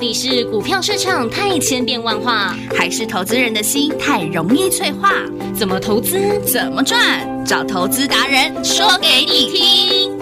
[0.00, 5.12] 底是股票市场太千变万化，还是投资人的心太容易脆化？
[5.54, 6.18] 怎么投资？
[6.46, 6.98] 怎么赚？
[7.44, 10.18] 找投资达人说给你听。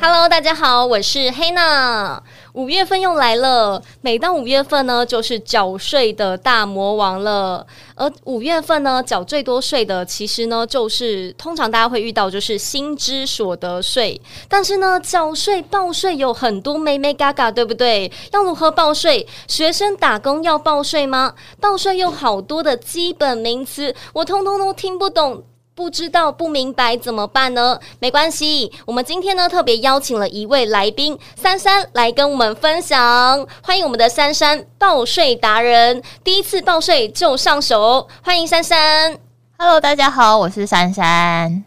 [0.00, 2.22] Hello，大家好，我是黑娜。
[2.54, 7.66] 五月份又来了，每到五月份呢，就是缴税的大魔王了。
[7.96, 14.20] 而五月份呢，缴最多税的，其实呢，就是通常大家会遇到，就是薪资所得税。
[14.48, 18.10] 但是呢，缴税报税有很多眉眉角角，对不对？
[18.32, 19.26] 要如何报税？
[19.48, 21.34] 学生打工要报税吗？
[21.60, 25.42] 报税有好多的基本名词，我通通都听不懂。
[25.76, 27.80] 不知道不明白怎么办呢？
[27.98, 33.44] 没关系，我们今天呢特别邀请了一位来宾珊珊来跟我们分享。
[33.60, 38.06] 欢迎我们的珊珊，报税达人，第一次报税就上手。
[38.22, 39.18] 欢迎珊珊。
[39.58, 41.64] Hello，大家好，我是珊珊。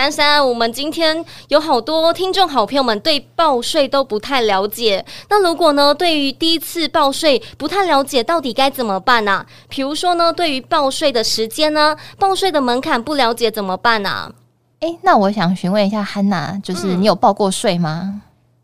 [0.00, 5.04] 珊珊，我们今天有好多听众好朋友们对报税都不太了解。
[5.28, 9.46] 那如果呢，对于第一次报税不太了解，到底该怎么办呢、啊？
[9.68, 14.32] 比如说呢，对于报税的时间呢，报税的门槛不了解怎么办呢、啊？
[14.80, 18.00] 诶，那我想询问一下汉娜，就是你有报过税吗？
[18.04, 18.22] 嗯、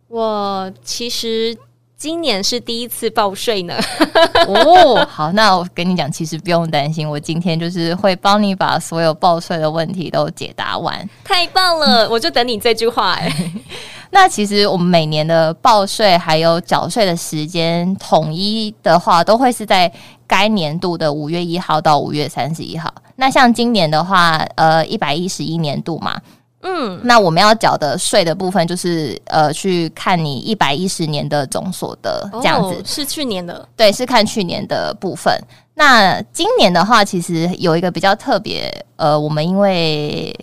[0.09, 1.55] 我其实。
[1.97, 3.75] 今年是第一次报税呢。
[4.47, 11.09] 哦，好，那我跟你讲，其实不用担心，我今天就是会帮你把所有报税的问题都解答完。
[11.25, 13.33] 太棒了，我就等你这句话哎。
[14.11, 19.91] 那其实我们每年的报税还有缴税的时间统一的话，都会是在
[20.27, 22.93] 该年度的五月一号到五月三十一号。
[23.17, 26.21] 那像今年的话，呃，一百一十一年度嘛。
[26.69, 32.75] 嗯，那我们要缴的税的部分就是呃，去看你一百一十年的总所得这样子。
[32.75, 35.33] 哦，是去年的，对，是看去年的部分。
[35.75, 40.35] 那今年的话，其实有一个比较特别，呃，我们因为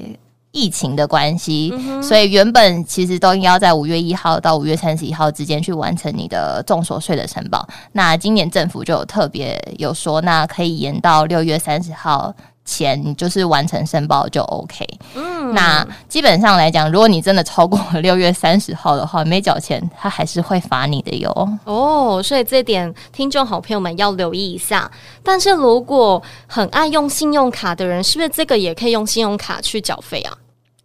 [0.51, 7.67] 疫情的关系，嗯、所以原本其实都应该要在五月一号到五月三十一号之间去完成你的综所税的申报。
[7.91, 12.33] 那今年政府就有特别有说，那可以延到六月三十号。
[12.65, 14.87] 钱你就是完成申报就 OK。
[15.15, 21.59] 嗯，那基本上来讲，如果你真的超过六月三十号的话，没缴钱，他还是会罚你的哟。
[21.65, 24.89] 哦，所以这点听众好朋友们要留意一下。
[25.21, 30.33] 但是如果很爱用信用卡的人，是不是这个也可以用信用卡去缴费啊？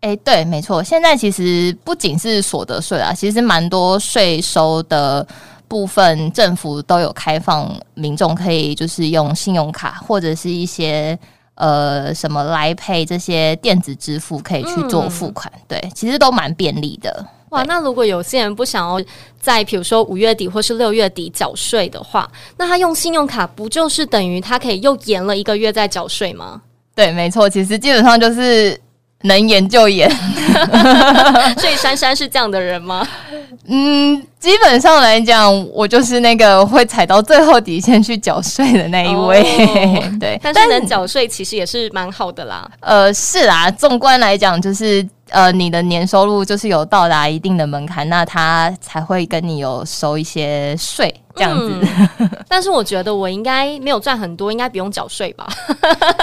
[0.01, 0.83] 诶，对，没错。
[0.83, 5.25] 现在其实不仅是所得税啊，其实蛮多税收的
[5.69, 11.17] 部分，政府都有开放民众可以就是用信用卡或者是一些。
[11.59, 17.27] 呃，什么 Line Pay 这些电子支付可以去做付款，嗯、对，其实都蛮便利的。
[17.51, 19.05] 哇，那如果有些人不想要
[19.41, 26.63] 在比如说五月底或是六月底缴税的话，那他用信用卡不就是等于他可以又延了一个月再缴税吗？
[26.95, 28.81] 对，没错，其实基本上就是。
[29.23, 30.09] 能演就演，
[31.59, 33.07] 所以珊珊是这样的人吗？
[33.67, 39.41] 嗯，基本上来讲，我就是那个会踩到最后底线去缴税的那一位。
[39.43, 42.71] 哦、 对，但是能缴税其实也是蛮好的啦。
[42.81, 51.81] 呃，是啦，纵观来讲，就是呃，你的年收入就是有到达一定的门槛，那他才会跟你有收一些税这样子。
[52.19, 55.47] 嗯、但是我觉得我应该没有赚很多，应该不用缴税吧？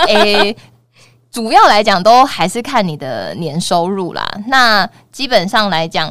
[0.07, 0.55] 诶、欸。
[1.35, 4.25] 主要来讲，都还是看你的年收入啦。
[4.47, 6.09] 那基本上来讲，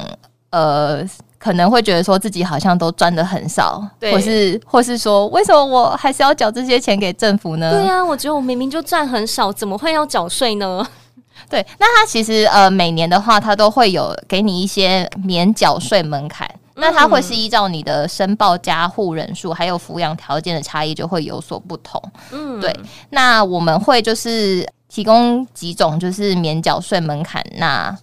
[0.51, 1.03] 呃，
[1.39, 7.71] 可能会觉得说自己好像都赚的很少，对或是或是说，为什么我还是要缴这些钱给政府呢？
[7.71, 10.87] 对啊，我觉得我明明就赚很少，怎么会要缴税呢？
[11.49, 16.47] 对，那他其实呃，每年的话，他都会有给你一些免缴税门槛。
[16.75, 22.03] 那他会是依照你的申报加户人数，还有抚养条件的差异，就会有所不同。
[22.31, 22.77] 嗯，对。
[23.09, 24.69] 那我们会就是。
[24.95, 27.99] 提供几种就是免缴税门槛，那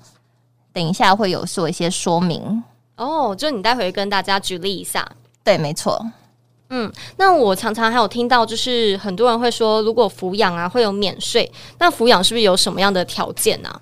[0.73, 2.61] 等一下会有做一些说明
[2.97, 3.33] 哦。
[3.33, 5.09] 就你待会跟大家举例一下，
[5.41, 6.05] 对，没错。
[6.67, 13.69] 嗯，那我常常还有听到，就是很多人会说，如果抚养啊会有免税，那抚养是不是有什么样的条件呢？
[13.69, 13.81] 啊？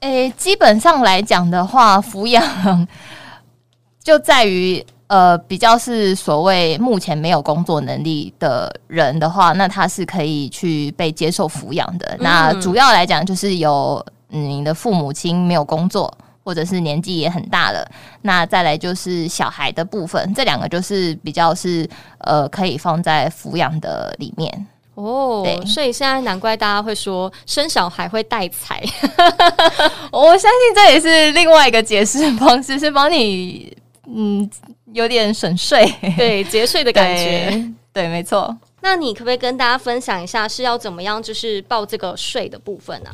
[0.00, 2.88] 诶、欸，基本上来讲的话，抚养
[4.02, 4.82] 就在于。
[5.08, 12.06] 呃，比较是所谓目前没有工作能力的人的话，那他是可以去被接受抚养的。
[12.12, 16.12] 嗯、那主要来讲，就是有你的父母亲没有工作，
[16.44, 17.90] 或者是年纪也很大了。
[18.20, 21.88] 那再来就是小孩的部分，这两个就是比较是
[22.18, 24.66] 呃可以放在抚养的里面。
[24.94, 28.82] 哦，对，所以现在难怪大家会说生小孩会带财。
[30.12, 33.74] 我相信这也是另外一个解释方式，是帮你
[34.06, 34.50] 嗯。
[34.92, 35.86] 有点省税，
[36.16, 38.56] 对节税的感觉，对，对，没错。
[38.80, 43.10] 那你可不可以跟大家分享一下是要怎么样，就是报这个税的部分呢？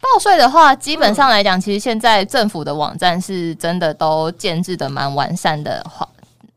[0.00, 6.08] 报税的话，基本上来讲，其实现在政府的网站是真的都建制的蛮完善的，话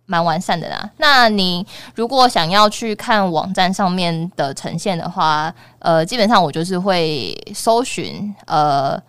[0.05, 0.89] 蛮完善的啦。
[0.97, 1.65] 那你
[1.95, 9.01] 如果想要去看网站上面的呈现的话，呃，基本上我就是会搜寻呃。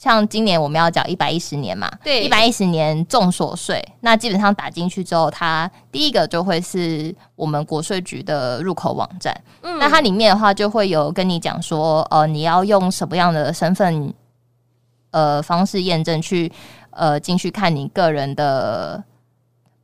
[0.00, 9.38] 像今年我们要缴一百一十年嘛，对，一百一十年重所税，那基本上打进去之后，它第一个就会是我们国税局的入口网站。
[9.60, 14.14] 嗯，那它里面的话就会有跟你讲说，呃，你要用什么样的身份，
[15.10, 16.50] 呃，方式验证去，
[16.92, 19.04] 呃，进去看你个人的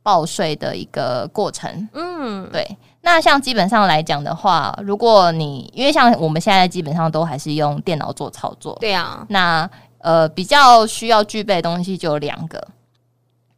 [0.01, 1.87] 报税的一个过程。
[1.93, 2.67] 嗯，对。
[3.01, 9.69] 那像基本上来讲的话，如果你因为像我们现在基本上都还是用电脑做操作，对啊，那。
[10.07, 12.65] 呃，比较需要具备的东西就有两个，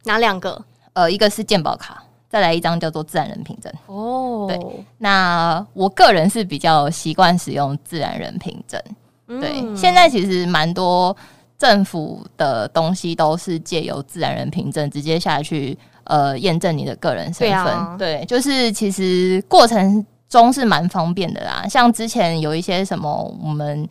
[0.02, 0.60] 哪两个？
[0.94, 3.72] 呃，一个是健保卡，再来一张叫做自然人凭证。
[3.86, 8.82] 哦，对，那我个人是比较习惯使用自然人凭证。
[9.28, 11.16] 嗯、对，现在其实蛮多
[11.56, 17.96] 政府的东西都是借由自然人凭证直接下去，呃，验证你的个人身份。
[17.96, 21.64] 对，就是其实过程中是蛮方便的啦。
[21.68, 23.88] 像之前有一些什么我们。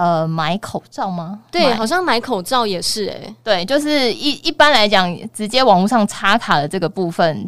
[0.00, 1.40] 呃，买口罩吗？
[1.50, 3.36] 对，好像买口罩也是哎、欸。
[3.44, 7.46] 对，就是一一般来讲，直接网络上插卡的这个部分，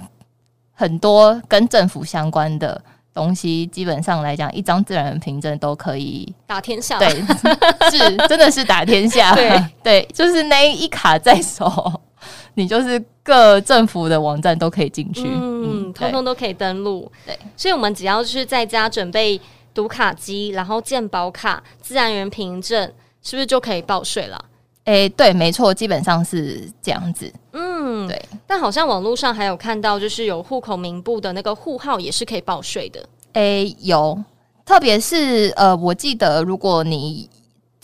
[0.75, 2.78] 很多跟政府相关的
[3.14, 6.99] 东西，基本上来讲，一张自然凭证都可以打天下。
[6.99, 7.08] 对，
[7.90, 9.34] 是真的是打天下。
[9.34, 12.02] 对对，就是那一卡在手，
[12.52, 17.10] 你就是各政府的网站都可以进去，嗯，通通都可以登录。
[17.25, 19.40] 对，所以我们只要是在家准备。
[19.74, 22.90] 读卡机，然后健保卡、自然人凭证，
[23.22, 24.44] 是不是就可以报税了？
[24.84, 27.32] 诶、欸，对，没错，基本上是这样子。
[27.52, 28.20] 嗯，对。
[28.48, 33.00] 但好像网络上还有看到，就是有户口名簿的那个户号也是可以报税的。
[33.34, 34.20] 诶、欸，有，
[34.64, 37.30] 特别是呃，我记得如果你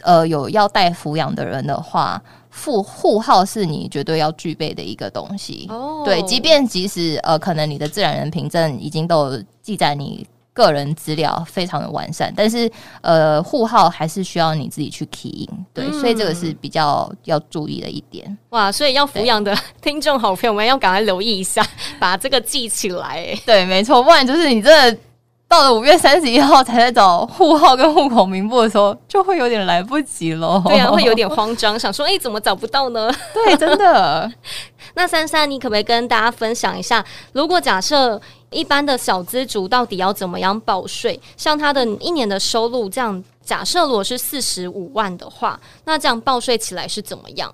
[0.03, 2.21] 呃有要带抚养的人的话，
[2.51, 5.67] 户户号是你绝对要具备的一个东西。
[5.71, 10.27] 哦，对，即便即使呃，可能你的自然人凭证已经都有记载你。
[10.59, 12.69] 个人资料非常的完善，但是
[13.01, 18.37] 呃，户号还是需要你自己去 key in，对，嗯、所以这个是比较要注意的一点。
[18.49, 21.65] 哇，所以要抚养的听众好朋友们要赶快留意一下，
[22.01, 23.33] 把这个记起来。
[23.47, 25.01] 对，没错，不然就是你真的
[25.47, 30.61] 到了五月三十一号才在找户号跟户口名簿的时候，就会有点来不及了。
[30.67, 33.09] 对啊，会有点慌张，想说哎、欸，怎么找不到呢？
[33.33, 34.29] 对，真的。
[34.95, 38.21] 那珊珊，你可不可以跟大家分享一下，如果假设
[38.51, 41.21] 一般的小资族到底要怎么样报税？
[41.37, 47.53] 像他的一年的收入这样，假设如果是四十五万的话，那这样报税起来是怎么样？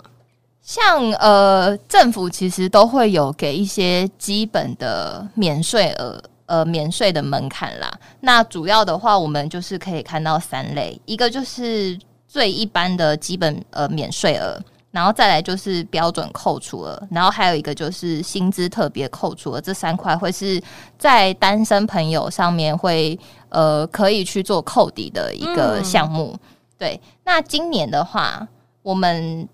[0.62, 7.92] 像呃，政府其实都会有给一些基本的免税额，呃，免税的门槛啦。
[8.20, 14.58] 那主要的话，我们就是可以看到三类，一个就是最一般的基本呃免税额。
[14.94, 20.62] 然后再来就是标准扣除额，然后还有一个就是薪资特别扣除额，这三块会是
[20.96, 23.18] 在单身朋友上面会
[23.48, 26.30] 呃可以去做扣抵的一个项目。
[26.34, 26.40] 嗯、
[26.78, 28.46] 对，那今年的话，
[28.82, 29.48] 我们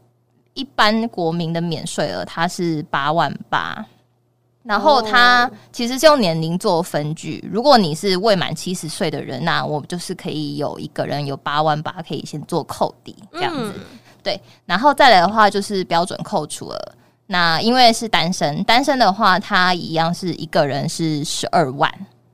[0.53, 3.83] 一般国民的免税额它是八万八，
[4.63, 7.43] 然后它其实是用年龄做分据。
[7.51, 13.73] 如果你是未满七十岁的人，那我就是可以有一个人有八万八可以先做扣抵这样子。
[13.75, 16.95] 嗯对，然后再来的话就是标准扣除了。
[17.27, 21.93] 那因为是单身，单身的话，他一样是一个人是十二万。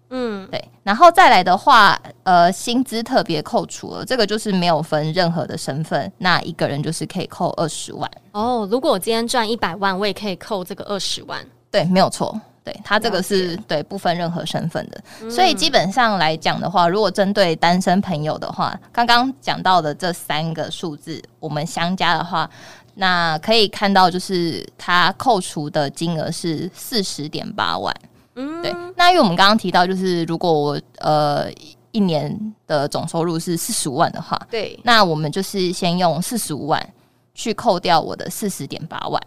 [0.08, 0.64] 嗯，对。
[0.82, 8.10] 然后再来的话，呃，薪资特别扣除了，这个就是没有分任何的身份，那一个人就是可以扣二十万。
[8.32, 11.44] 哦，如果我今天赚一百万，我也可以扣这个二十万。
[11.70, 12.40] 对，没有错。
[12.66, 22.50] 对，他这个是对不分任何身份的，嗯、所以基本上来讲的话，如果针对单身朋友的话，刚刚讲到的这三个数字，我们相加的话，
[22.94, 27.94] 那可以看到就是他扣除的金额是四十点八万。
[28.34, 28.74] 嗯，对。
[28.96, 31.48] 那因为我们刚刚提到，就是如果我呃
[31.92, 36.84] 一年的总收入是四十五万的话，对，那我们就是先用四十五万
[37.32, 39.22] 去扣掉我的四十点八万，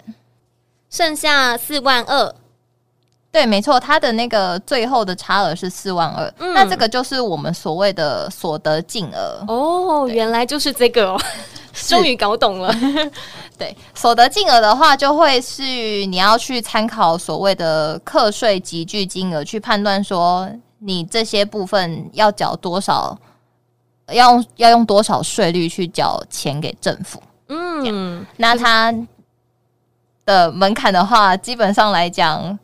[0.89, 2.35] 剩下四万二。
[3.31, 11.21] 对，没错，它的那个最后的差额是四万二，嗯，那这个就是我们所谓的所得净额哦，原来就是这个哦，
[11.87, 12.73] 终于搞懂了。
[13.55, 15.61] 对，所得净额的话，就会是
[16.07, 23.15] 你要去参考所谓的课税集聚金额，去判断说你这些部分要缴多少，
[24.07, 27.21] 要用要用多少税率去缴钱给政府。
[27.49, 28.91] 嗯，那它
[30.25, 32.57] 的门槛的话，基本上来讲。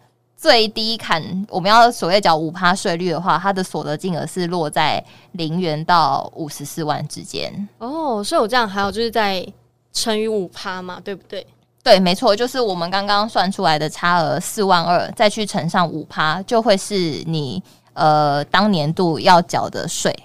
[0.46, 7.52] 最低砍，我们要所谓缴五趴税率的话，它的所得金额是落在零元到五十四万之间。
[7.80, 9.44] 哦，所以我这样还有就是在
[9.92, 11.44] 乘以五趴嘛，对不对？
[11.84, 17.60] 对，没错，就是我们刚刚算出来的差额四万二，再去乘上五趴，就会是你
[17.94, 20.16] 呃当年度要缴的税。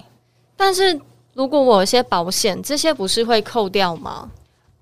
[0.55, 1.01] 但是
[1.33, 4.29] 如果我有些保险，这些不是会扣掉吗？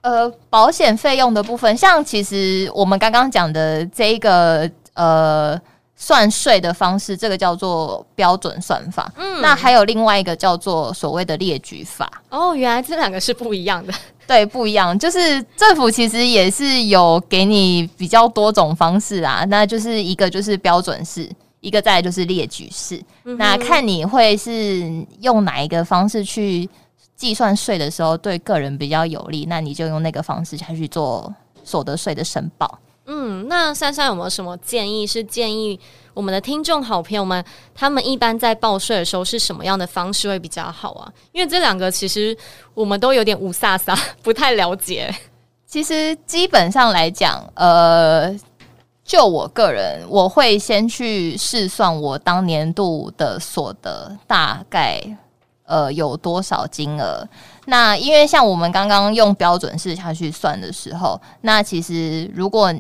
[0.02, 4.70] 呃，保险费用的部分，像其实我们刚刚讲的这一个
[5.00, 5.60] 呃
[5.96, 9.12] 算税的方式，这个叫做标准算法。
[9.16, 12.10] 嗯，那还有另外一个叫做所谓的列举法。
[12.30, 13.94] 哦，原来这两个是不一样的。
[14.28, 21.30] 对，不一样，就是政府其实也是有给你比较多种方式啊，那就是一个就是标准式，
[21.62, 23.02] 一个再来就是列举式。
[23.24, 23.38] 嗯。
[23.38, 26.70] 那看你会是用哪一个方式去
[27.16, 32.80] 计算税的时候，对个人比较有利，那你就用那个方式下去做所得税的申报。
[33.12, 35.06] 嗯，那珊珊有没有什么建议？
[35.06, 35.78] 是建议
[36.14, 41.12] 我们的听众好朋友们，他们一般在报税的时候是什么样的方式会比较好啊？
[41.32, 42.38] 因为这两个其实
[42.76, 45.12] 我们都有点雾煞煞，不太了解。
[45.66, 48.32] 其实基本上来讲，呃，
[49.04, 55.02] 就我个人，我会先去试算我当年度的所得大概
[55.66, 57.28] 呃有多少金额。
[57.66, 62.72] 那因为像我们刚刚用标准式下去算的时候，那其实如果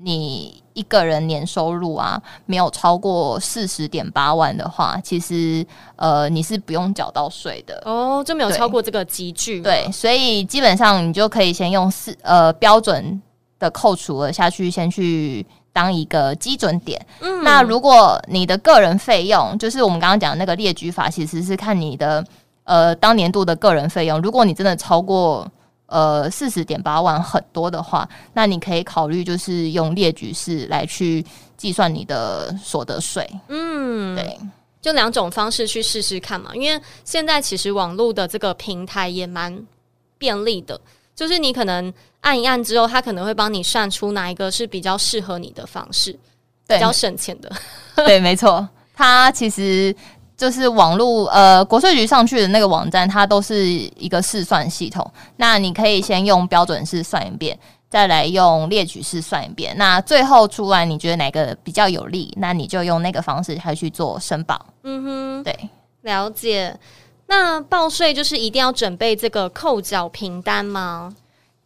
[0.00, 9.60] 你一个人年收入啊，没有超过四十点八万的话，其实呃你是不用缴到税的哦，就没有超过这个集距。
[9.60, 13.20] 对，所以基本上你就可以先用四呃标准
[13.58, 17.04] 的扣除额下去，先去当一个基准点。
[17.20, 22.24] 嗯，那如果你的个人费用，就是我们刚刚讲的那个列举法，其实是看你的
[22.62, 25.46] 呃当年度的个人费用，如果你真的超过。
[25.88, 31.24] 呃，四十点八万很多的话，那你可以考虑就是用列举式来去
[31.56, 33.26] 计算你的所得税。
[33.48, 34.38] 嗯，对，
[34.82, 36.54] 就两种方式去试试看嘛。
[36.54, 39.66] 因为现在其实网络的这个平台也蛮
[40.18, 40.78] 便利的，
[41.16, 41.90] 就是你可能
[42.20, 46.12] 按一按之后，它可能会帮你算出哪一个是比较适合你的方式，
[46.66, 47.50] 对比较省钱的。
[48.04, 49.96] 对，没错，它其实。
[50.38, 55.04] 就是网络呃，国税局上去的那个网站，它都是一个试算系统。
[55.36, 57.58] 那你可以先用标准式算一遍，
[57.90, 59.76] 再来用列举式算一遍。
[59.76, 64.64] 那最后出来你觉得哪个比较有利，那你就用那个方式来去做申报。
[64.84, 65.68] 嗯哼，对，
[66.02, 66.78] 了解。
[67.26, 71.12] 那报税就是一定要准备这个扣缴凭单吗？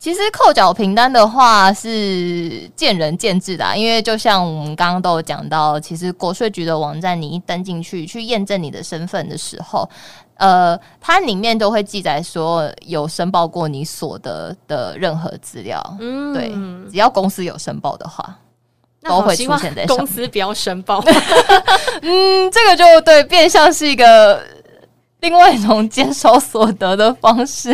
[0.03, 9.89] 其实扣缴凭单的话是见仁见智的啊，因为就像我们刚刚都有讲到，其实国税局的网站，你一登进去去验证你的身份的时候，
[10.39, 15.81] 呃，它里面都会记载说有申报过你所得的任何资料。
[16.01, 16.49] 嗯，对，
[16.91, 18.37] 只要公司有申报的话，
[19.05, 21.01] 都会出现在公司不要申报。
[22.03, 24.43] 嗯，这个就对，变相是一个。
[25.23, 27.73] 另外一种减少所得的方式，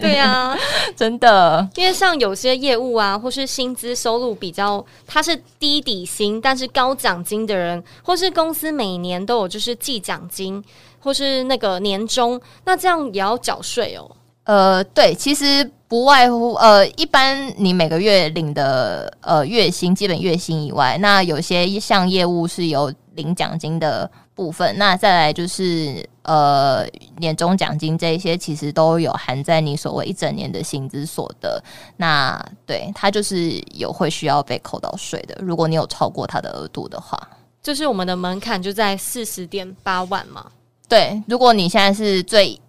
[0.00, 0.54] 对呀，
[0.94, 10.62] 真的，因为像有些业务啊，或是薪资收入比较，它是低底薪但是高奖金的人，或是公司每年都有就是计奖金，
[10.98, 14.10] 或是那个年终，那这样也要缴税哦。
[14.44, 24.10] 呃，对，其实不外乎呃，一般你每个月领的呃月薪，基本月薪以外，那有些项业务是有领奖金的。
[24.32, 26.86] 部分，那再来就是呃
[27.18, 31.62] 年终奖金这一些，其实都有含在你所谓一整年的薪资所得。
[31.96, 35.36] 那对它就是有会需要被扣到税的。
[35.40, 37.18] 如果你有超过它的额度的话，
[37.62, 40.44] 就是我们的门槛就在四十点八万嘛。
[40.88, 42.60] 对，如果你现在是最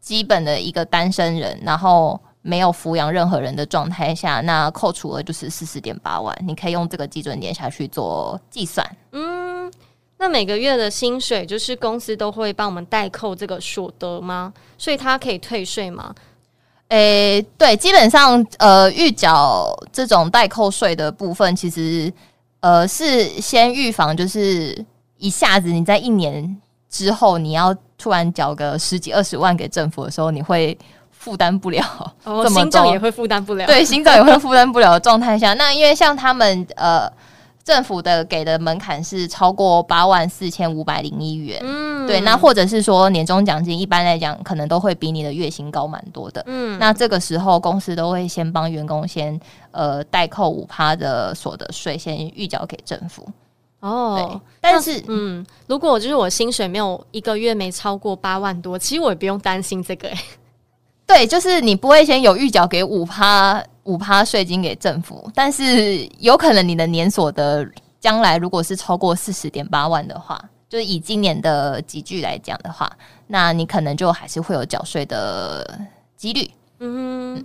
[0.00, 6.36] 基本的一个单身人，然后没有抚养任何人的状态下，那扣除额就是四十点八万。
[6.46, 8.84] 你可以用这个基准点下去做计算。
[9.12, 9.37] 嗯。
[10.20, 14.52] 那每个月的薪水，就是公司都会帮我们代扣这个所得吗？
[14.76, 16.12] 所以它可以退税吗？
[16.88, 22.12] 诶、欸，对，基本上呃，预缴这种代扣税的部分，其实
[22.60, 24.84] 呃是先预防，就是
[25.18, 26.60] 一下子你在一年
[26.90, 30.76] 之后，你要突然缴个十几二十万给政府的时候，你会
[31.12, 31.84] 负担不了。
[32.24, 33.66] 哦，心脏也会负担不了。
[33.66, 37.08] 对，心脏也会负担不了的状态下，那因为像他们呃。
[37.68, 49.38] 政府的给的门槛是超过八万四千五百零一元，嗯，对，那或者是说年终奖金，一般来讲可能都会比你的月薪高蛮多的，嗯，那这个时候公司都会先帮员工先
[49.70, 53.28] 呃代扣五趴的所得税，先预缴给政府。
[53.80, 60.18] 哦，对，但是嗯，如果就是我薪水没有一个月没超过八万多，其实我也不用担心这个，欸，
[61.08, 63.60] 对，就是你不会先有预缴给五趴。
[63.84, 67.66] 五趴税金给政府，但是有可能你的年所得
[67.98, 70.38] 将来如果是超过四十点八万的话，
[70.68, 72.92] 就是以今年的集聚来讲的话，
[73.28, 75.80] 那你可能就还是会有缴税的
[76.18, 76.50] 几率。
[76.80, 77.42] 嗯，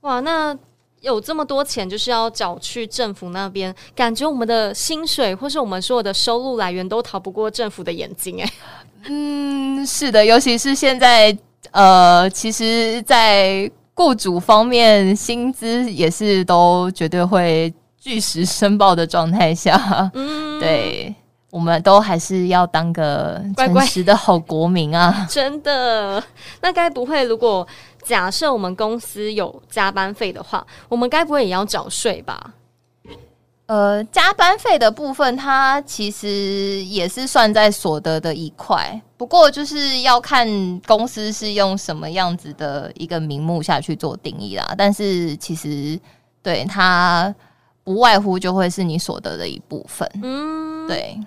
[0.00, 0.58] 哇，那
[1.02, 8.52] 有这么多钱就是要缴去政府那边，感觉我们的薪水或是我们所有的收入来源都逃不过政府的眼睛哎。
[9.04, 11.38] 嗯，是的，尤其是现在，
[11.72, 21.14] 呃，其实，在雇主方面，薪资也是都绝对会据实申报的状态下，嗯， 对，
[21.50, 25.10] 我们都还是要当个诚实的好国民啊！
[25.10, 26.22] 乖乖真的，
[26.60, 27.66] 那该不会，如果
[28.04, 32.52] 假设我们公司有加班费的话，我们该不会也要缴税吧？
[33.66, 40.46] 呃，加班费的部分，它其实也是算在所得的一块，不过就是要看
[40.86, 44.72] 公司是用什么样子的一个名目下去做定义啦。
[44.78, 45.98] 但是其实
[46.42, 47.34] 对它
[47.82, 50.08] 不外乎就会是你所得的一部分。
[50.22, 51.18] 嗯，对。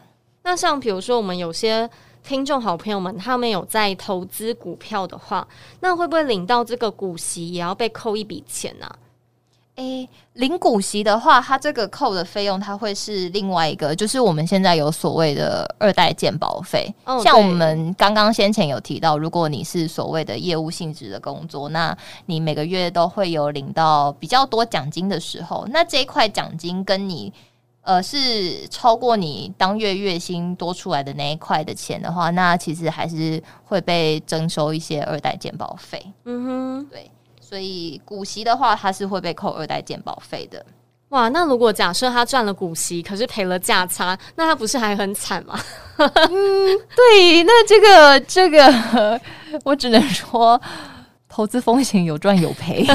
[0.44, 1.90] 那像比如说，我们有些
[2.24, 5.46] 听众好朋友们，他们有在投资股票的话，
[5.82, 8.96] 那会不会领到这个股息也要被扣一笔钱呢、啊？
[9.80, 16.94] 诶，领股息的话，它这个扣的费用，它会是另外一个，就是我们现在有所谓的二代健保费。
[17.06, 27.32] 哦，像我们刚刚先前有提到，如果你是所谓的业务性质的工作，那你每个月都会有领到比较多奖金的时候，那这一块奖金跟你
[27.84, 36.06] 呃是超过你当月月薪多出来的那一块的钱的话，那其实还是会被征收一些二代健保费。
[36.26, 37.10] 嗯哼，对。
[37.50, 40.64] 所以股息的话，它是会被扣二代健保费的。
[41.10, 45.60] 哇，那如果假设他赚了股息，可是赔了价差，那他不是还很惨吗？
[45.98, 49.20] 嗯， 对，那这个这个，
[49.66, 50.62] 我只能说。
[51.30, 52.86] 投资风险有赚 有赔。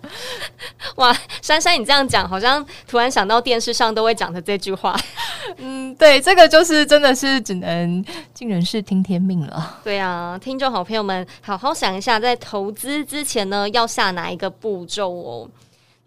[0.96, 4.94] 哇，珊珊，你这样讲，好像突然想到电视上都会讲的这句话。
[5.56, 9.78] 嗯，对，这个就是真的是只能尽人事听天命了。
[9.84, 15.48] 对啊，听众好朋友们，好好想一下，在投资之前呢，要下哪一个步骤哦。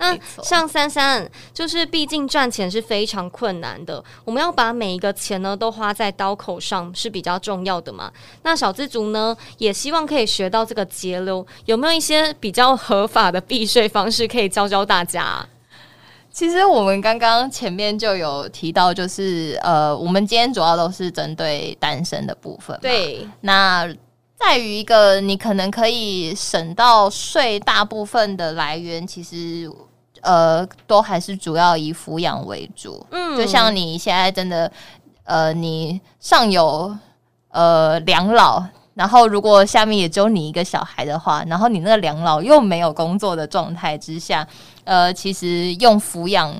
[0.03, 8.11] 那像珊珊，就是毕竟赚钱是非常困难的，我们要把每一个钱呢都花在刀口上是比较重要的嘛。
[8.41, 15.47] 那小资族呢，也希望可以学到这个节流，有没有一些比较合法的避税方式可以教教大家？
[16.29, 22.77] 其实我们刚刚前面就有提到，就是呃，我们今天主要都是针对单身的部分。
[22.81, 23.87] 对，那
[24.37, 29.71] 在于一个你可能可以省到税大部分的来源，其实。
[30.23, 33.05] 呃，都还是主要以抚养为主。
[33.11, 34.71] 嗯，就像你现在真的，
[35.25, 36.97] 呃，你上有
[37.49, 44.47] 呃两老，然后如果下面也只有你一个小孩的话，然后你那个两老又没有工作的状态之下，
[44.85, 46.55] 呃，其实用抚养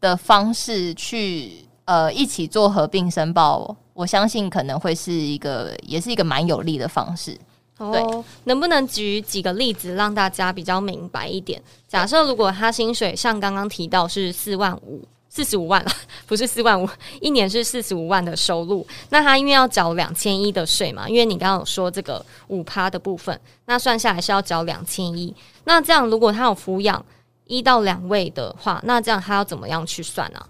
[0.00, 7.36] 的方式去呃一起做合并申报，我相信可能会是一个，也是一个蛮有利的方式。
[7.78, 11.62] 对，能不能举几个例子让大家比较明白一点？
[11.86, 15.90] 假设如果他薪水像刚刚提到是四万五，四十五万了，
[16.26, 16.88] 不是四万五，
[17.20, 25.32] 一年是四十五万的收入，那他因为要缴两千一的税嘛，因为你刚刚有说这个五趴的部分，那算下来是要缴两千一。
[25.64, 27.04] 那这样如果他有抚养
[27.46, 30.44] 一到两位的话，那这样他要怎么样去算呢？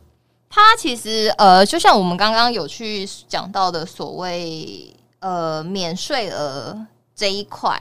[0.49, 6.87] 他其实呃，就像我们刚刚有去讲到的所谓呃免税额。
[7.19, 7.77] 这一块，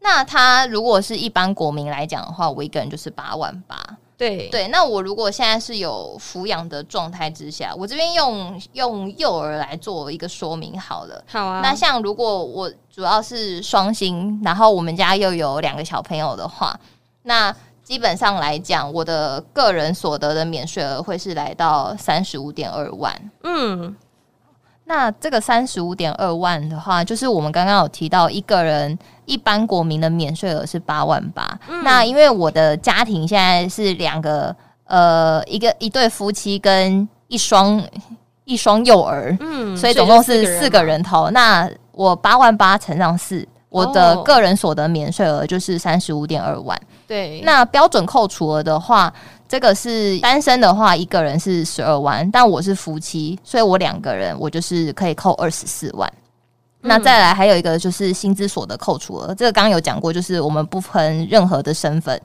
[0.00, 3.78] 那他如果是一般国民来讲的话，我一个人就是八万八。
[4.18, 11.24] 对对，那我如果现在是有抚养的状态之下，我这边用用幼儿来做一个说明好了。
[11.28, 11.60] 好啊。
[11.62, 16.78] 那像如果我主要是双薪，然后我们家又有两个小朋友的话，
[17.22, 23.30] 那基本上来讲，我的个人所得的免税额会是来到三十五点二万。
[23.44, 23.94] 嗯。
[24.84, 31.58] 那这个三十五点二万的话，就是我们刚刚有提到，一个人一般国民的免税额是八万八。
[31.68, 31.82] 嗯。
[31.82, 37.82] 那因为我的家庭现在是两个，呃，一个一对夫妻跟一双
[38.44, 41.30] 一双幼儿，嗯，所以总共是四个人头。
[41.30, 46.78] 那我八万八乘上四，我的个人所得免税额就是三十五点二万。
[47.06, 47.40] 对。
[47.42, 49.12] 那标准扣除额的话。
[49.52, 56.10] 这个是单身的话，一个人是十二万，但我是夫妻，所以我两个人我就是可以扣二十四万。
[56.80, 56.88] 嗯。
[56.88, 62.18] 那再来还有一个就是薪资所得扣除额，这个刚刚有讲过，就是我们不分任何的身份。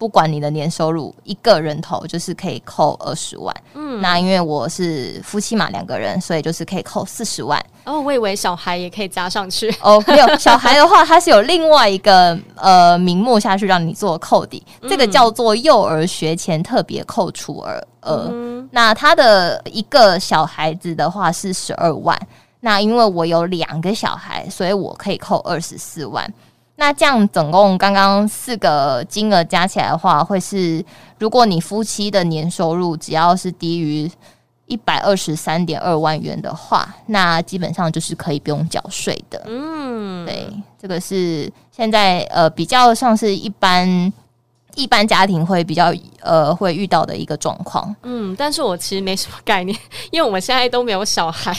[0.00, 3.54] 不管你的年收入，一个人头就是可以扣二十万。
[3.74, 7.62] 嗯，那因为我是夫妻嘛，两个人，所以就是可以扣四十万。
[7.84, 9.70] 哦，我以为小孩也可以加上去。
[9.84, 17.86] 哦，没有，小孩的话，它是有另外一个 呃名目下去让你做扣抵，嗯，这个叫做幼儿学前特别扣除额。
[18.00, 22.18] 呃，嗯，那他的一个小孩子的话是十二万，
[22.60, 26.26] 那因为我有两个小孩，所以我可以扣二十四万。
[26.80, 30.82] 那这样总共刚刚四个金额加起来的话，会是
[31.18, 34.10] 如果你夫妻的年收入只要是低于
[34.64, 39.42] 一百二十三点二万元的话，那基本上就是可以不用缴税的。
[39.46, 40.48] 嗯，对，
[40.80, 44.10] 这个是现在呃比较像是一般
[44.74, 47.94] 一般家庭会比较呃会遇到的一个状况。
[48.04, 49.78] 嗯，但是我其实没什么概念，
[50.10, 51.54] 因为我们现在都没有小孩。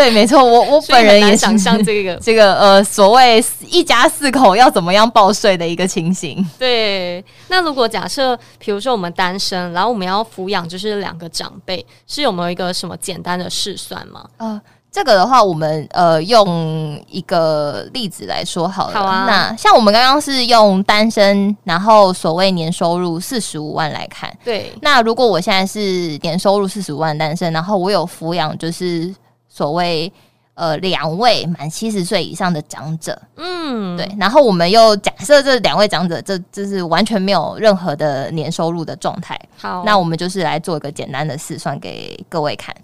[0.00, 6.42] 对，没错，我我本人也想象这个 这个呃，所谓一家四口要怎么样报税的一个情形。
[6.58, 14.24] 对，那如果假设，比如说我们单身，然后我们要抚养就是两个长辈，是有没有一个什么简单的试算吗？
[14.38, 14.58] 呃，
[14.90, 18.94] 这个的话，我们呃用一个例子来说好了。
[18.94, 19.26] 好啊。
[19.26, 24.34] 那像我们刚刚是用单身，然后所谓年收入四十五万来看。
[24.42, 24.72] 对。
[24.80, 29.14] 那如果我现在是年收入四十五万单身，然后我有抚养就是。
[29.60, 30.10] 所谓
[30.54, 39.38] 呃，两位满七十岁以上的长者，嗯，对，然后我们又假设这两位长者，这这是完全没有任何的年收入的状态。
[39.58, 42.74] 好，那我们就是来做一个简单的试算给各位看。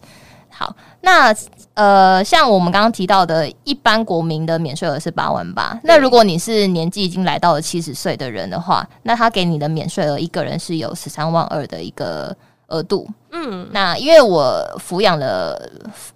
[0.50, 1.34] 好，那
[1.72, 5.78] 呃，像我们刚刚提到的，一般国民的免税额是八万八。
[5.82, 12.36] 那如果你是年纪已经来到了七十岁的人的话，那他给你的免税额一个人是有十三万二的一个。
[12.68, 15.70] 额度，嗯，那因为我抚养了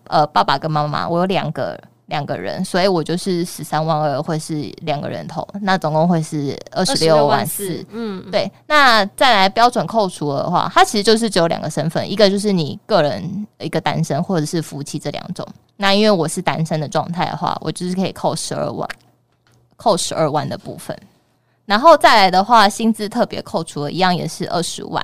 [0.08, 8.50] 呃爸爸跟妈妈，我有两个两个人，所以我就是十三万二会是两个人头，那总共会是二十六万四，嗯，对。
[8.66, 15.46] 那再来标准扣除额的话，它其实就是只有两个身份，一个就是你个人一个单身，或者是夫妻这两种。
[15.76, 18.88] 那因为我是单身的状态的话，我就是可以扣十二万，
[19.76, 20.98] 扣十二万的部分。
[21.64, 25.00] 然后再来的话，薪资特别扣除额一样也是二十万。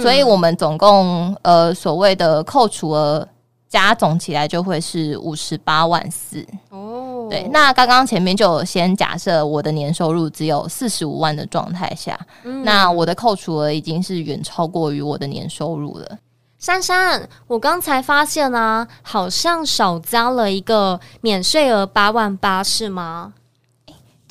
[0.00, 3.26] 所以，我们总共呃所谓的扣除额
[3.68, 6.46] 加总起来就会是五十八万四。
[6.70, 7.48] 哦，对。
[7.52, 16.18] 那刚刚前面就有先假设我的年收入只有四十五万的状态下，嗯，那我的扣除额已经是远超过于我的年收入了。
[16.58, 23.32] 珊珊，我刚才发现啊，好像少加了一个免税额八万八，是吗？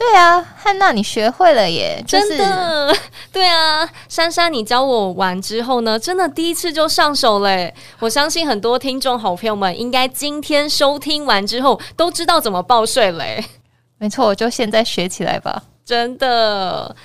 [0.01, 2.03] 对啊，汉娜，你学会了耶！
[2.07, 2.91] 真的，
[3.31, 7.71] 对啊，珊珊，你教我完之后呢，真的第一次就上手嘞。
[7.99, 13.45] 我相信很多听众好朋友们应该今天收听完之后都知道怎么报税嘞。
[13.99, 15.61] 没错，我就现在学起来吧。
[15.85, 16.95] 真的，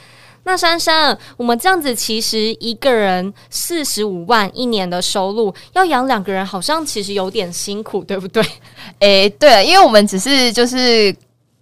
[0.45, 8.43] 那珊珊，我们这样子其实一个人四十五万一年的收入，要养两个人，好像其实有点辛苦，对不对？
[9.01, 11.15] 诶，对啊，因为我们只是就是。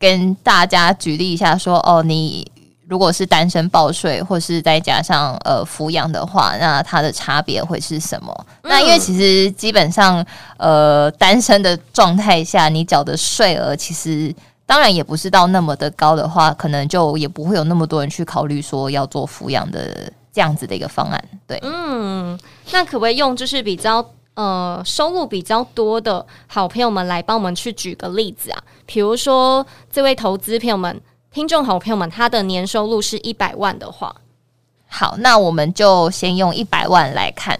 [0.04, 2.46] 跟大家举例一下说，说哦，你
[2.86, 8.46] 如果是单身报税，或是再加上呃抚养的话，那它的差别会是什么？
[8.60, 10.22] 嗯、那因为其实基本上
[10.58, 14.34] 呃单身的状态下，你缴的税额其实
[14.66, 21.24] 当然也不是到那么的高的话，可能就也不会有那么多人去考虑说要做抚养的这样子的一个方案。
[21.46, 22.38] 对，嗯，
[22.72, 24.06] 那可不可以用就是比较？
[24.36, 31.00] 呃，收入比较多的好朋友们来帮我们去举个例子啊，比如说这位投资朋友们、
[31.32, 34.14] 听众好朋友们，他的年收入是一百万的话，
[34.86, 37.58] 好，那我们就先用一百万来看。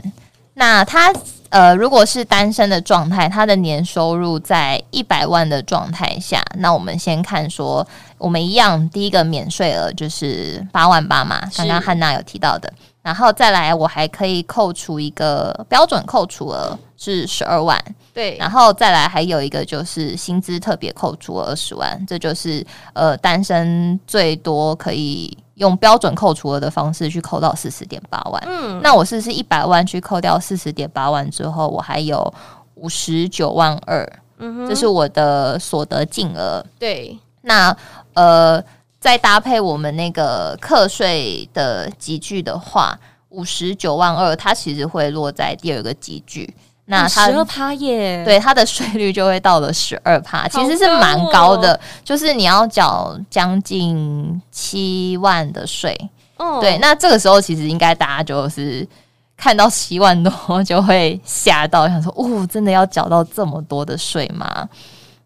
[0.55, 1.13] 那他
[1.49, 7.87] 呃，如果是单身的状态，他的年收入在一百万的状态下，那我们先看说，
[8.19, 12.73] 我们一样，第一个免税额就是八万八嘛，刚刚汉娜有提到的。
[13.05, 17.79] 然后再来，我还可以扣除一个标准扣除额是十二万，
[18.15, 18.35] 对。
[18.39, 28.43] 然后再来还有一个就是薪资特别扣除额二十万，这就是呃单身最多可以用标准扣除额的方式去扣到四十点八万。
[28.47, 32.33] 嗯，那我是不是一百万去扣掉四十点八万之后，我还有
[32.77, 36.65] 五十九万二，嗯，这是我的所得净额。
[36.79, 37.77] 对，那
[38.15, 38.65] 呃。
[39.05, 46.55] 再搭配我们那个课税的集聚的话，五十九万二，它其实会落在第二个集聚。
[46.87, 55.95] 那它十二趴耶，对，它的税率就会到了十二趴，其实是蛮高的，就是你要缴将近七万的税。
[56.39, 58.89] 哦，对，那这个时候其实应该大家就是
[59.37, 64.67] 看到七万多就会吓到，想说哦，真的要缴到这么多的税吗？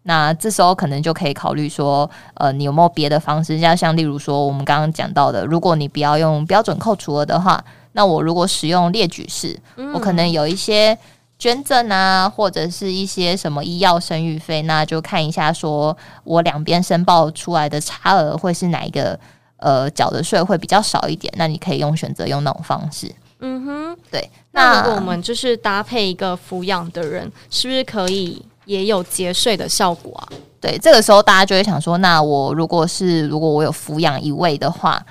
[0.09, 3.59] 那这时候可能就可以考虑说，呃，你有没有别的方式？
[3.59, 10.97] 像像例如说，我们刚刚讲到的，如果你不要用标准扣除额的话，那我如果使用列举式，嗯、我可能有一些
[11.37, 19.19] 捐赠啊，或者是一些什么医药生育费，那就看一下，说我两边申报出来的差额会是哪一个，
[19.57, 23.13] 呃，缴的税会比较少一点，那你可以用选择用那种方式。
[23.41, 24.27] 嗯哼，对。
[24.53, 30.29] 那如果我们就是搭配一个抚养的人，是不是可以也有节税的效果啊？
[30.61, 35.03] 对，这个时候大家就会想说，那我如果是如果我有抚养一位的话，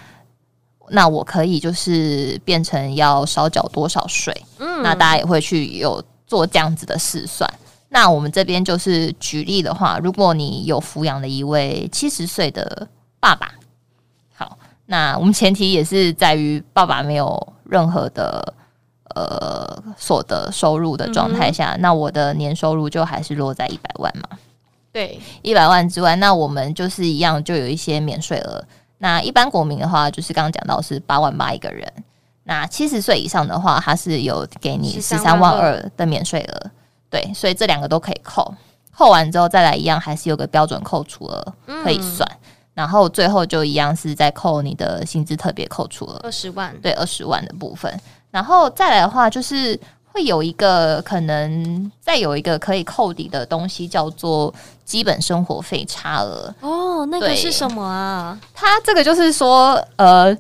[0.91, 4.33] 那我可以就是变成要少缴多少税？
[4.61, 7.53] 嗯，那大家也会去有做这样子的试算。
[7.89, 12.87] 那我们这边就是举例的话，如果你有抚养的一位七十岁的
[13.19, 13.51] 爸爸，
[14.37, 18.55] 好，那我们前提也是在于爸爸没有任何的
[19.19, 24.39] 呃所得收入的状态下，嗯、那我的年收入就还是落在一百万嘛。
[24.93, 28.65] 对，一百万之外，那我们就是一样，就有一些免税额。
[28.99, 31.87] 那一般国民的话，就是刚刚讲到是八万八一个人。
[32.45, 36.71] 那七十岁以上的话，它是有给你十三万二的免税额。
[37.11, 38.55] 对，所以这两个都可以扣，
[38.97, 41.55] 扣完之后再来一样，还是有个标准扣除额
[41.85, 42.27] 可以算。
[42.43, 48.01] 嗯、然后最后就一样是在扣你的薪资特别扣除额二十万，对，二十万的部分。
[48.31, 49.79] 然后再来的话，就是。
[50.11, 54.53] 会有一个可能，再有一个可以扣抵的东西，叫做
[54.85, 56.53] 基本生活费差额。
[56.61, 58.37] 哦，那个是什么啊？
[58.53, 60.37] 它这个就是说，呃，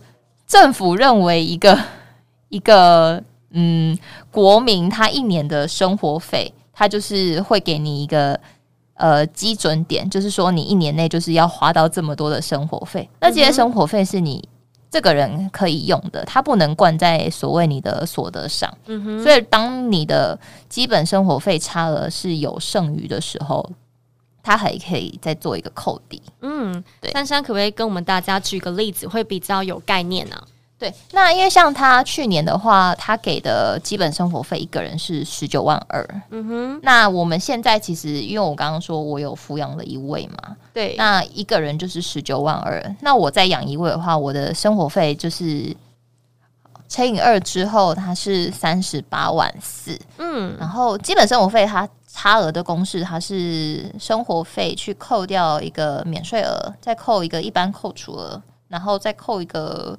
[0.49, 1.79] 政府认为一个
[2.49, 3.97] 一个嗯，
[4.33, 8.41] 国民他一年的生活费，他就是会给你一个
[8.95, 13.09] 呃基准点，就是说你一年内就是要花到这么多的生活费。
[13.21, 14.49] 那这些生活费是你。
[14.91, 18.73] 这个人可以用的，他不能灌在所谓你的所得上。
[18.87, 23.71] 嗯哼，所以当你的基本生活费差额是有剩余的时候，
[24.43, 26.23] 他还可以再做一个扣抵。
[26.41, 27.11] 嗯，对。
[27.13, 30.49] 珊珊可不可以跟我们大家举个例子，会比较有概念呢、啊？
[30.79, 36.09] 对，那因为像他去年的话，他给的基本生活费一个人是十九万二。
[36.31, 42.81] 嗯哼，那我们现在其实，因为我刚刚说我有抚养了一位嘛，对，那一个人就是十九万二。
[43.01, 45.77] 那我再养一位的话，我的生活费就是
[46.89, 49.99] 乘以二之后，它是三十八万四。
[50.19, 59.99] 嗯，然后基本生活费它差额的公式，它是生活费去扣掉一个免税额，再扣一个一般扣除额，然后再扣一个。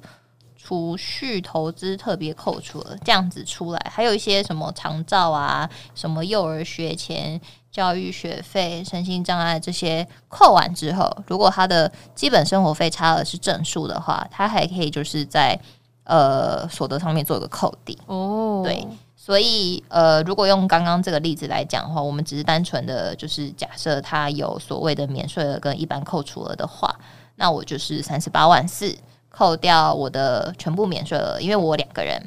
[0.70, 7.40] 储蓄投资特别扣除了这样子出来，还有一些什么长照啊，什么幼儿学前
[7.72, 15.58] 教育学费、身心障碍这些扣完之后，如果他的基本生活费差额是正数的话，他还可以就是在
[16.04, 18.62] 呃所得上面做一个扣抵哦。
[18.64, 26.94] 对，所以呃，如果用刚刚这个例子来讲的话，我们只是单纯的就是假设他有所谓的免税额跟一般扣除额的话，
[27.34, 28.96] 那我就是三十八万四。
[29.30, 32.20] 扣掉我的全部免税额，因为我两个人，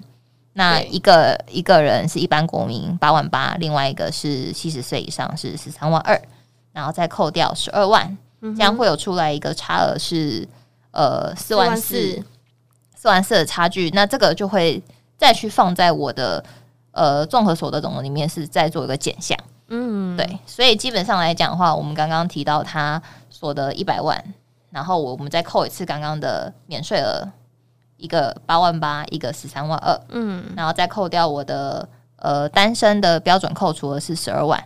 [0.54, 6.20] 那一个一个人是一般国民八万八，另外一个是七十岁以上是十三万二，
[6.72, 10.48] 然后再扣掉十二万，这样会有出来一个差额是
[10.92, 12.24] 呃四万四，
[12.96, 13.36] 四万四。
[13.36, 14.82] 的差距，那这个就会
[15.18, 16.44] 再去放在我的
[16.92, 19.38] 呃综合所得总额里面是再做一个减项，
[19.68, 24.24] 嗯，对，所以基本上来讲的话，我们刚刚提到他所得一百万。
[24.74, 27.30] 然后我们再扣一次刚刚的免税额，
[27.98, 34.62] 一个八万八，一个十三万二，嗯，然后再扣掉我的呃单身的标准扣除额是十二万，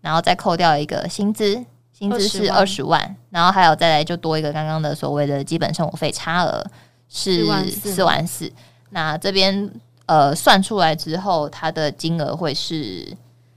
[0.00, 6.64] 然后再扣掉一个薪资，薪资是二十万，然后还有再来就多一个刚刚的所谓的基本生活费差额
[7.10, 8.50] 是四万四，
[8.88, 9.70] 那这边
[10.06, 13.14] 呃算出来之后，它的金额会是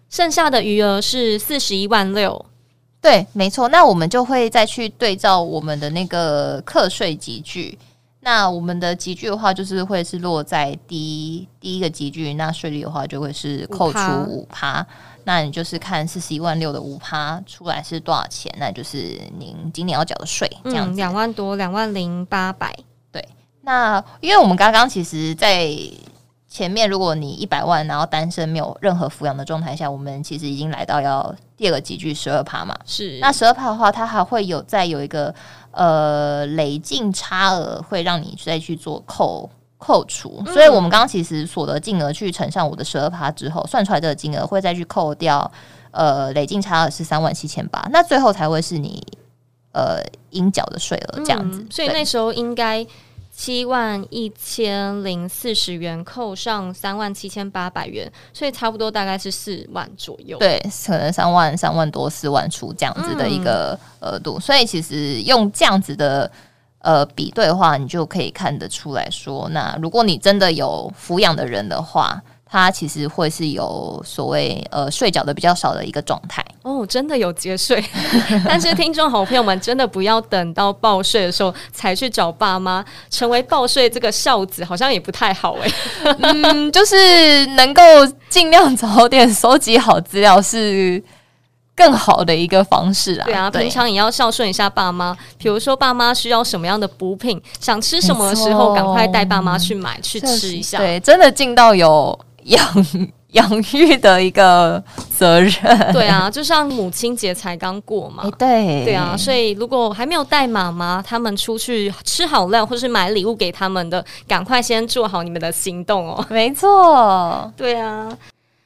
[0.10, 2.46] 剩下的余额是四十一万六。
[3.04, 3.68] 对，没错。
[3.68, 7.78] 那我们就会再去对照我们的那个课税集聚。
[8.22, 12.34] 那我们的集聚的话，就是会是落在第一第一个集聚。
[12.36, 14.88] 那税率的话，就会是扣除五趴。
[15.26, 18.50] 那你就是看四十一万六的五趴出来是多少钱？
[18.58, 20.96] 那就是您今年要缴的税，这样子。
[20.96, 22.74] 两万多，两万零八百。
[23.12, 23.22] 对。
[23.63, 25.70] 那因为我们刚刚其实，在
[26.54, 32.78] 前面，如果你一百万，然后单身没有任何抚养的状态下，我们其实已经来到要第二个级距十二趴嘛。
[32.86, 35.34] 是，那十二趴的话，它还会有再有一个
[35.72, 40.44] 呃累进差额，会让你再去做扣扣除。
[40.46, 45.52] 嗯、所以我们刚刚其实所得金额去乘上我的十二趴之后，算出来这个金额会再去扣掉
[45.89, 49.02] 呃累进差额是三万七千八，那最后才会是你
[49.72, 51.62] 呃应缴的税额这样子。
[51.62, 52.86] 嗯、所以那时候应该。
[53.36, 60.38] 七万一千零四十元，扣上三万七千八百元，所以差不多大概是四万左右。
[60.38, 64.38] 对，可能三万三万多四万出这样子的一个额度。
[64.38, 66.32] 嗯、所以其实用这样子的
[66.78, 72.22] 呃比对的话，你就可以看得出来说，那如果你真的有抚养的人的话，
[72.54, 76.46] 他其实会是有所谓呃睡觉的比较少的一个状态。
[76.62, 77.84] 哦，真的有节税，
[78.46, 85.72] 但是听众好朋友们真的不要等到报税的时候才去找爸妈，成为报税这个孝子好像也不太好哎。
[86.22, 87.82] 嗯，就是能够
[88.30, 91.04] 尽量早点收集好资料是
[91.76, 93.26] 更好的一个方式啊。
[93.26, 100.78] 对啊，平常也要孝顺一下爸妈，比如说爸妈需要什么样的补品，想吃什么的时候，赶快带爸妈去买去吃一下。
[100.78, 102.62] 对，真的尽到有养。
[103.34, 104.79] 养育的一个
[105.10, 105.51] 责任，
[105.91, 116.23] 对啊，就像母亲节才刚过嘛，欸、对对啊，所以如果还没有带妈妈他们出去吃好料，或是买礼物给他们的，赶快先做好你们的行动哦。
[116.29, 118.15] 没错，对啊，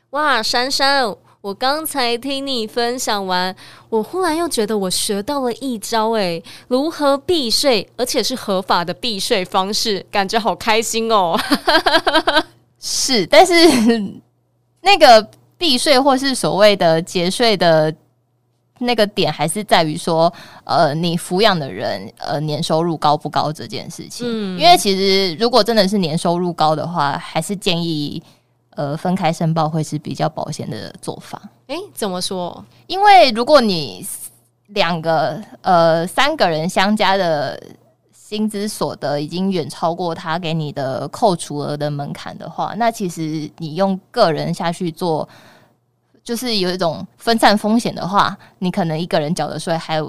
[0.10, 3.56] 哇，珊珊，我刚才听你分享完，
[3.88, 11.40] 我忽然又觉得我学到了一招，诶，如何避税，而且是合法的避税方式，感觉好开心哦。
[12.88, 13.54] 是，但是。
[14.80, 17.94] 那个避税或是所谓的节税的
[18.78, 20.32] 那个点，还是在于说，
[20.64, 24.26] 呃，你抚养的人，呃，年收入高不高这件事情。
[24.30, 28.24] 嗯，因为其实如果真的是年收入高的话，还是建议，
[28.76, 31.42] 呃，分开申报会是比较保险的做法。
[31.66, 32.64] 诶，怎么说？
[32.86, 34.06] 因为如果你
[34.68, 37.62] 两个，呃，三个人相加的。
[38.30, 45.26] 薪资所得已经远超过他给你的扣除额的门槛的话，那其实你用个人下去做，
[46.26, 50.02] 就是有一种分散风险的话，你可能一个人缴的税还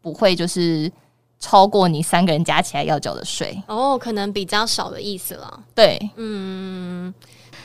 [0.00, 0.90] 不会就是
[1.38, 5.62] 超过你三个人加起来要缴的税哦，可能比较少的意思了。
[5.74, 7.12] 对，嗯，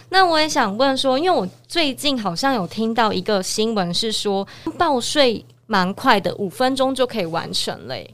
[0.10, 4.46] 那我也想问说，因为我最近好像有听到一个新闻是说
[4.78, 8.14] 报税蛮快的，五分钟就可以完成嘞。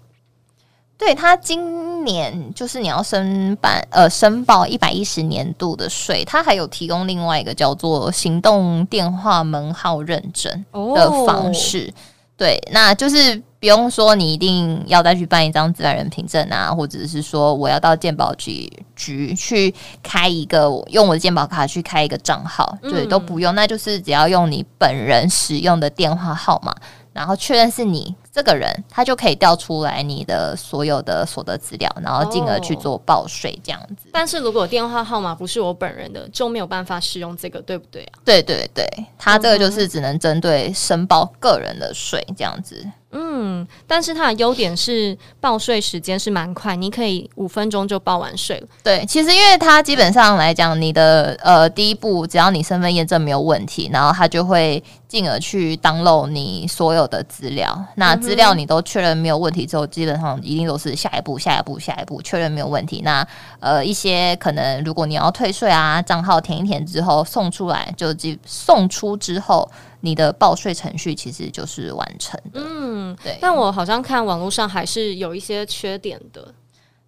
[0.97, 11.93] 对，他今年就是你要申办呃申报一百一十年度的税，他还有提供另外一个叫做行动电话门号认证的方式。
[11.93, 11.93] 哦、
[12.35, 26.75] 对，那就是不用说你一定要再去办一张自然人凭证啊，或者是说我要到健保局局去开一个用我的健保卡去开一个账号，对，都不用，那就是只要用你本人使用的电话号码，
[27.13, 28.15] 然后确认是你。
[28.37, 34.09] 这个人他就可以调出来你的所有的所得资料，然后进而去做报税这样子。
[34.11, 38.21] 但是如果电话号码不是我本人的，就没有办法使用这个，对不对啊？
[38.23, 38.85] 对对对，
[39.17, 42.85] 他这个就是只能针对申报个人的税这样子。
[43.11, 48.67] 嗯，但是它的优点是报税时间是蛮快，你可以五分钟就报完税了。
[48.83, 57.81] 对，其实因为它基本上来讲，你的呃第一步，只要你身份验证没有问题，然后它就会进而去 download 你所有的资料。
[57.95, 63.01] 那资料你都确认没有问题之后，基本上一定都是下一步、下一步、下一步确认没有问题。
[63.03, 63.25] 那
[63.59, 68.07] 呃一些可能如果你要退税啊，账号填一填之后送出来，就
[68.45, 69.69] 送出之后。
[70.01, 73.35] 你的报税程序其实就是完成的，嗯，对。
[73.41, 76.53] 但我好像看网络上还是有一些缺点的。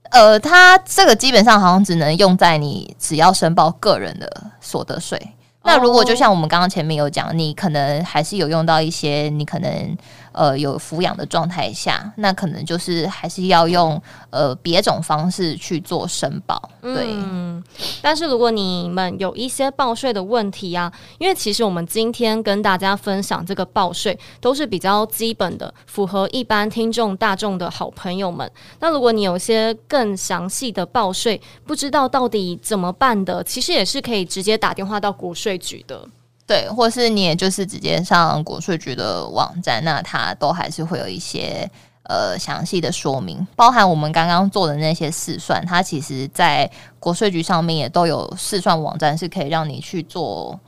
[0.10, 4.28] 呃，它这个基本上好像只能用在你只要申报个人的
[4.60, 5.22] 所得税。
[5.62, 9.98] 那如果就像我们刚刚前面有讲，你可能还是有用到一些，你可能
[10.32, 16.62] 呃有抚养的状态下，那可能就是还是要用呃别种方式去做申报。
[16.82, 17.64] 对，嗯，
[18.02, 28.50] 但是如果你们有一些报税的问题啊，因为其实我们今天跟大家分享这个报税都是比较基本的，符合一般听众大众的好朋友们。
[28.80, 35.34] 那如果你有些更详细的报税，不知道到底怎么办的，其实也是可以直接打电话到国。
[35.40, 36.06] 税局的，
[36.50, 41.70] 对，或是你也就是直接上国税局的网站，那它都还是会有一些
[42.06, 46.68] 呃详细的说明，包含我们刚刚做的那些试算，它其实在
[47.00, 50.60] 国税局上面也都有试算网站，是可以让你去做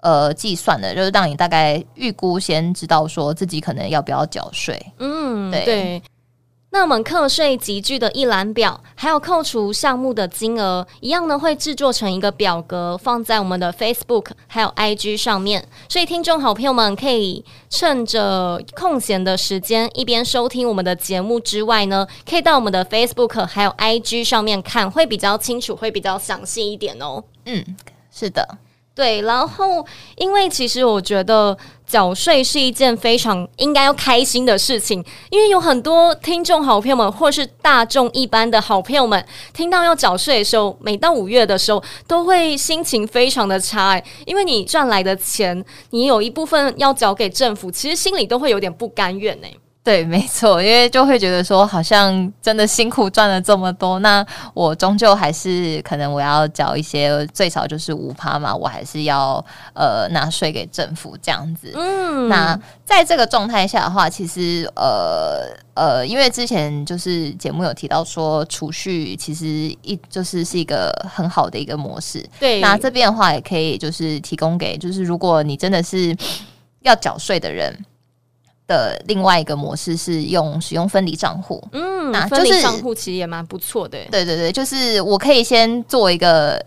[0.00, 4.80] 呃计算的，就是让你大概预估先知道说自己可能要不要缴税。
[5.00, 5.64] 嗯，对。
[5.64, 6.02] 对
[6.76, 15.66] 那我们课税集聚的一览表，还有扣除项目的金额，一样呢会制作成一个表格，放在我们的 Facebook 还有 IG 上面。
[15.88, 27.24] 所以听众好朋友们可以趁着空闲的时间，一边收听我们的节目之外呢，可以到我们的 Facebook 还有 IG 上面看，会比较清楚，会比较详细一点哦。
[27.46, 27.64] 嗯，
[28.12, 28.58] 是的。
[28.96, 31.54] 对，然后因为其实我觉得
[31.86, 39.22] 缴税是一件非常应该要开心的事情，因为有很多听众好朋友们，或是大众一般的好朋友们，
[39.52, 49.52] 听到要缴税的时候，每到五月的时候，都会心情非常的差，因为你赚来的钱，你有一部分要缴给政府，其实心里都会有点不甘愿哎。
[49.86, 59.42] 对，没错，因为就会觉得说，好像真的辛苦赚了这么多，那我终究还是可能我要缴一些，最少就是五趴嘛，我还是要
[59.74, 61.70] 呃纳税给政府这样子。
[61.76, 72.28] 嗯，那在这个状态下的话，其实呃呃，因为之前就是节目有提到说，储蓄其实一就是是一个很好的一个模式。
[72.40, 76.12] 对，那这边的话也可以就是提供给，就是如果你真的是
[76.80, 77.72] 要缴税的人。
[78.66, 83.98] 的另外一个模式是用使用分离账户，嗯，那就是、分离账户其实也蛮不错的。
[84.10, 86.62] 对对对，就是我可以先做一个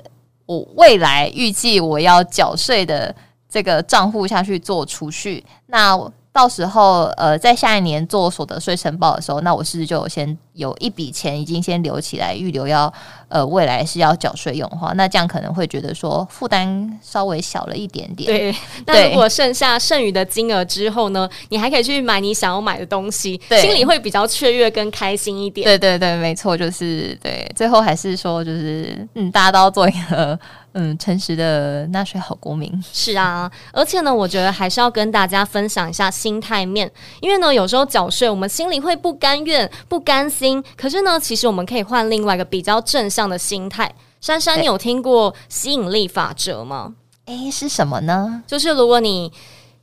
[0.45, 3.13] 我未来预计我要缴税的
[3.49, 5.99] 这个账户下去做储蓄，那。
[6.31, 12.91] 到时候，呃，在下一年做所得税申报的时候，那我是不是就先有一笔钱已经先留起来，预留要，
[13.27, 18.27] 呃，未来是要缴税用的话，那这样可能会觉得说负担稍微小了一点点。
[18.27, 18.55] 对，
[18.85, 25.65] 那如果剩下剩余的金额之后呢，你还可以去买你想要买的东西，对，心里会比较雀跃跟开心一点。
[25.65, 27.51] 对对对，没错，就是对。
[27.55, 30.39] 最后还是说，就是嗯，大家都要做一个。
[30.79, 32.71] 嗯，诚实的纳税好公民。
[32.93, 43.93] 是啊，而且呢，我觉得还是要跟大家分享一下心态面，因为呢，有时候缴税我们心里会不甘愿、不甘心，可是呢，其实我们可以换另外一个比较正向的心态。
[44.21, 46.95] 珊珊，你有听过吸引力法则吗？
[47.25, 48.41] 诶，是什么呢？
[48.47, 49.29] 就是如果你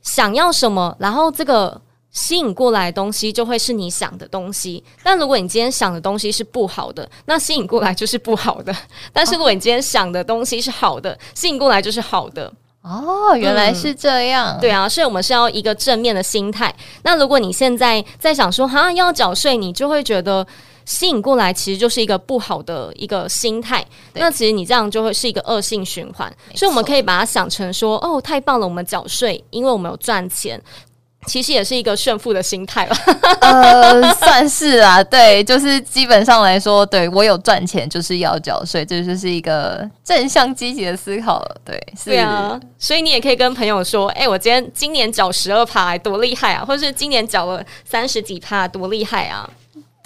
[0.01, 1.79] 想要什么，然后这个。
[2.17, 8.75] 吸引过来的东西就会是你想的东西，但如果你今天想的东西是不好的，那吸引过来就是不好的。
[9.13, 12.51] 但是如果你今天想的东西是好的，吸引过来就是好的。
[12.81, 14.57] 哦，原来是这样。
[14.57, 16.73] 嗯，对啊，所以我们是要一个正面的心态。
[17.03, 20.45] 那如果你现在在想说，哈，要缴税，你就会觉得
[20.85, 23.85] 吸引过来其实就是一个不好的一个心态。
[24.13, 26.33] 那其实你这样就会是一个恶性循环。
[26.55, 30.61] 所以我们可以把它想成说，哦，太棒了，我们缴税，因为我们有赚钱。
[31.27, 32.95] 其实也是一个炫富的心态了，
[33.41, 49.47] 呃，算是啊，对，就是基本上来说，对我有赚钱就是要缴税，这就是一个正向积极的思考了，对，是对啊，所以你也可以跟朋友说，哎、欸，我今天今年缴十二趴，多厉害啊，或者是今年缴了三十几趴，多厉害啊。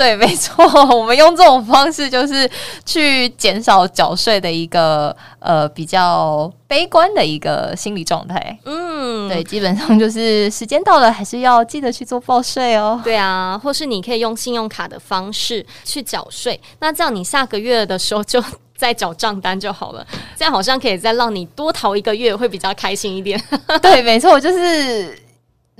[0.01, 0.65] 对，没错，
[0.97, 2.49] 我们用这种方式就是
[2.83, 8.57] 去减少缴税的一个呃比较悲观的一个心理状态。
[8.65, 12.99] 嗯，对，基本上就是时间到了，还是要记得去做报税哦。
[13.03, 18.43] 对啊，或是你可以用信用卡的方式去缴税，那这样你下个月的时候就
[18.75, 20.03] 再缴账单就好了。
[20.35, 23.39] 这样好像可以再让你多逃一个月，会比较开心一点。
[23.83, 25.15] 对，没错，就是。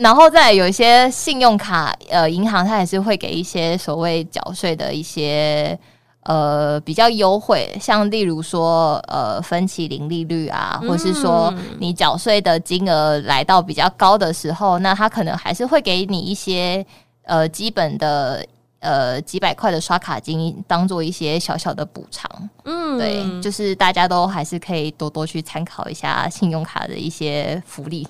[0.02, 5.78] 然后再有一些信用卡，呃，银行它还是会给一些所谓缴税的一些
[6.24, 16.84] 呃比较优惠，像例如说呃分期零利率啊，或是说你缴税的金额来到比较高的时候，那它可能还是会给你一些
[17.26, 18.44] 呃基本的
[18.80, 22.50] 呃几百块的刷卡金，当做一些小小的补偿。
[22.66, 28.08] 嗯，对，就是大家都还是可以多多去参考一下信用卡的一些福利。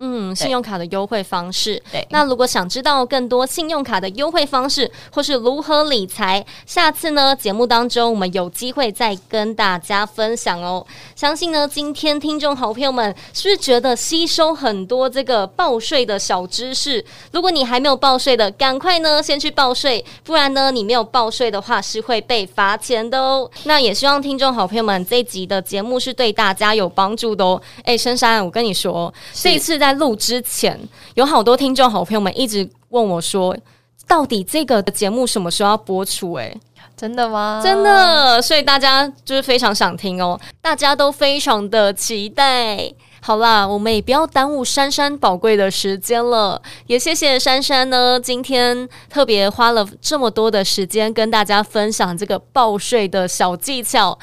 [0.00, 1.82] 嗯，信用卡的优惠方式。
[1.90, 10.86] 对，那如果想知道更多信用卡的优惠方式，或是如何理财，下次呢节目当中我们有机会再跟大家分享哦。
[11.16, 17.04] 相信呢今天听众好朋友们是不是觉得吸收很多这个报税的小知识？
[17.32, 23.50] 如果你还没有报税的，赶快呢先去报税，不然呢你没有报税的话是会被罚钱的哦。
[23.64, 27.60] 那也希望听众好朋友们这一集的节目是对大家有帮助的哦。
[27.82, 30.78] 哎，珊珊，我跟你说，这一次在在录之前，
[31.14, 33.56] 有好多听众好朋友们一直问我说
[34.06, 36.54] ：“到底这个节目什么时候要播出？”诶，
[36.94, 37.62] 真的吗？
[37.64, 42.92] 真的，所以大家就是非常想听哦，大家都非常的期待。
[43.22, 54.18] 好啦，我们也不要耽误珊珊宝贵的时间了，也谢谢珊珊呢，今天特别花了这么多的时间跟大家分享这个报税的小技巧。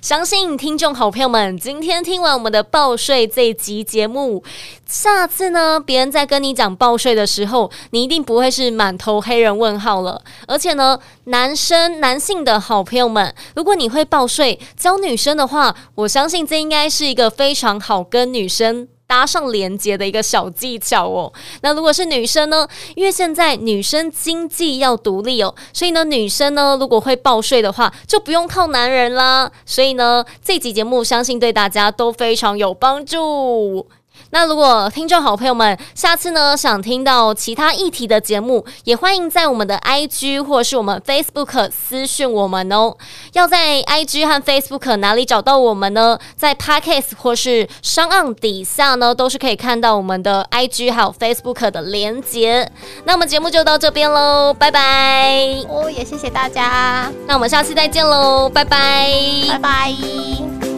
[0.00, 4.42] 相信听众好朋友们，今天听完我们的报税这一集节目，
[4.86, 10.22] 下次呢，别人在跟你讲报税的时候，你一定不会是满头黑人问号了。
[10.48, 18.88] 而且呢，男生、男性的好朋友们，如果你会报税，教女生的话，我相信这应该是一个非常好跟女生。
[19.10, 21.32] 搭上连接的一个小技巧哦。
[21.62, 22.68] 那如果是女生呢？
[22.94, 29.50] 因为现在女生经济要独立哦，所以呢，女生呢如果会报税的话，就不用靠男人啦。
[29.66, 33.88] 所以呢，这集节目相信对大家都非常有帮助。
[34.30, 42.94] 那如果听众好朋友们下次呢想听到其他议题的节目，也欢迎在我们的 IG 或是我们 Facebook 私讯我们哦。
[43.32, 46.18] 要在 IG 和 Facebook 哪里找到我们呢？
[46.36, 52.70] 在 Podcast 或是 SoundOn 底下呢，都是可以看到我们的 IG 还有 Facebook 的连接。
[53.04, 55.56] 那我们节目就到这边喽，拜拜。
[55.68, 59.10] 哦，也谢谢大家，那我们下次再见喽，拜拜，
[59.48, 60.69] 拜拜。